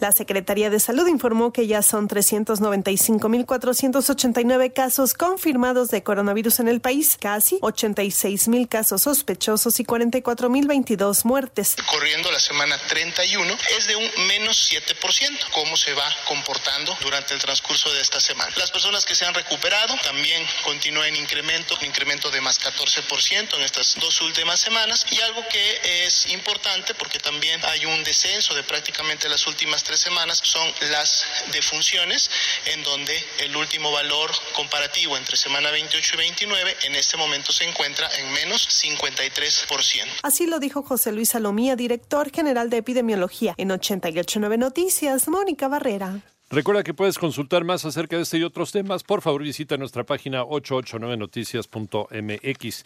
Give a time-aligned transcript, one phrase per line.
[0.00, 6.80] La Secretaría de Salud informó que ya son 395.489 casos confirmados de coronavirus en el
[6.80, 11.76] país, casi 86.000 casos sospechosos y 44.022 muertes.
[11.90, 15.50] Corriendo la semana 31 es de un menos 7%.
[15.52, 18.50] ¿Cómo se va comportando durante el transcurso de esta semana?
[18.56, 23.54] Las personas que se han recuperado también continúan en incremento, un incremento de más 14%
[23.54, 28.54] en estas dos últimas semanas y algo que es importante porque también hay un descenso
[28.54, 32.30] de prácticamente las últimas tres semanas son las defunciones,
[32.72, 37.64] en donde el último valor comparativo entre semana 28 y 29 en este momento se
[37.64, 40.04] encuentra en menos 53%.
[40.22, 46.20] Así lo dijo José Luis Salomía, director general de epidemiología en 889 Noticias, Mónica Barrera.
[46.50, 49.02] Recuerda que puedes consultar más acerca de este y otros temas.
[49.02, 52.84] Por favor, visita nuestra página 889noticias.mx.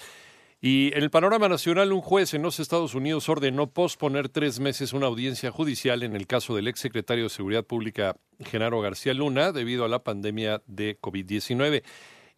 [0.67, 4.95] Y en el panorama nacional, un juez en los Estados Unidos ordenó posponer tres meses
[4.95, 9.85] una audiencia judicial en el caso del exsecretario de Seguridad Pública, Genaro García Luna, debido
[9.85, 11.83] a la pandemia de COVID-19.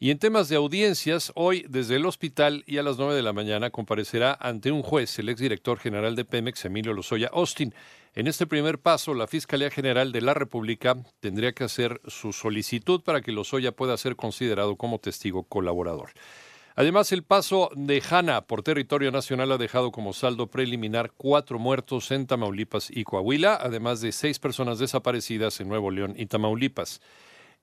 [0.01, 3.33] Y en temas de audiencias, hoy desde el hospital y a las nueve de la
[3.33, 7.73] mañana comparecerá ante un juez el exdirector general de Pemex, Emilio Lozoya Austin.
[8.17, 13.03] En este primer paso, la Fiscalía General de la República tendría que hacer su solicitud
[13.03, 16.11] para que Lozoya pueda ser considerado como testigo colaborador.
[16.79, 22.11] Además, el paso de Hanna por territorio nacional ha dejado como saldo preliminar cuatro muertos
[22.11, 27.01] en Tamaulipas y Coahuila, además de seis personas desaparecidas en Nuevo León y Tamaulipas.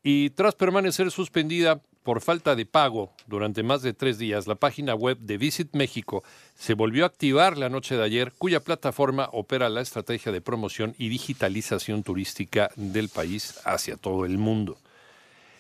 [0.02, 4.96] Y tras permanecer suspendida por falta de pago durante más de tres días, la página
[4.96, 6.24] web de Visit México
[6.56, 10.96] se volvió a activar la noche de ayer, cuya plataforma opera la estrategia de promoción
[10.98, 14.80] y digitalización turística del país hacia todo el mundo.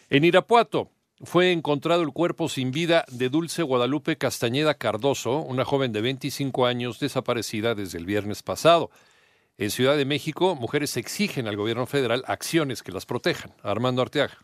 [0.09, 0.89] En Irapuato,
[1.21, 6.65] fue encontrado el cuerpo sin vida de Dulce Guadalupe Castañeda Cardoso, una joven de 25
[6.65, 8.89] años desaparecida desde el viernes pasado.
[9.57, 13.53] En Ciudad de México, mujeres exigen al gobierno federal acciones que las protejan.
[13.61, 14.37] Armando Arteaga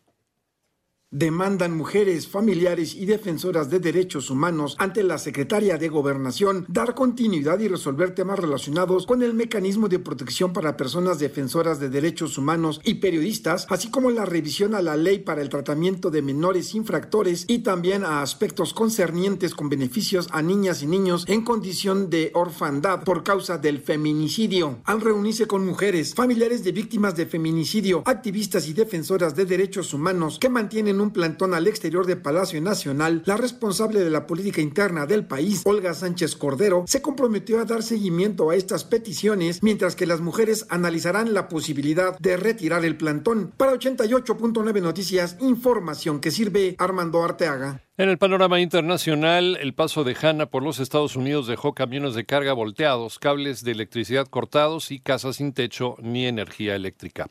[1.12, 7.59] demandan mujeres, familiares y defensoras de derechos humanos ante la Secretaria de Gobernación dar continuidad
[7.59, 12.80] y resolver temas relacionados con el mecanismo de protección para personas defensoras de derechos humanos
[12.84, 17.46] y periodistas, así como la revisión a la ley para el tratamiento de menores infractores
[17.48, 23.03] y también a aspectos concernientes con beneficios a niñas y niños en condición de orfandad
[23.03, 24.78] por causa del feminicidio.
[24.84, 30.38] Al reunirse con mujeres, familiares de víctimas de feminicidio, activistas y defensoras de derechos humanos
[30.38, 35.06] que mantienen un plantón al exterior de Palacio Nacional, la responsable de la política interna
[35.06, 40.06] del país, Olga Sánchez Cordero, se comprometió a dar seguimiento a estas peticiones, mientras que
[40.06, 43.52] las mujeres analizarán la posibilidad de retirar el plantón.
[43.58, 47.81] Para 88.9 Noticias, información que sirve Armando Arteaga.
[48.00, 52.26] En el panorama internacional, el paso de Hanna por los Estados Unidos dejó camiones de
[52.26, 57.28] carga volteados, cables de electricidad cortados y casas sin techo ni energía eléctrica.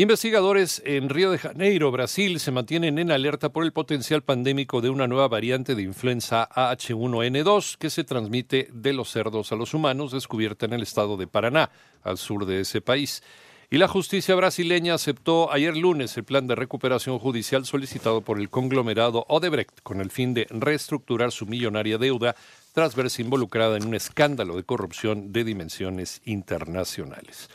[0.00, 4.90] Investigadores en Río de Janeiro, Brasil, se mantienen en alerta por el potencial pandémico de
[4.90, 10.12] una nueva variante de influenza AH1N2 que se transmite de los cerdos a los humanos,
[10.12, 11.72] descubierta en el estado de Paraná,
[12.04, 13.24] al sur de ese país.
[13.70, 18.50] Y la justicia brasileña aceptó ayer lunes el plan de recuperación judicial solicitado por el
[18.50, 22.36] conglomerado Odebrecht con el fin de reestructurar su millonaria deuda
[22.72, 27.48] tras verse involucrada en un escándalo de corrupción de dimensiones internacionales.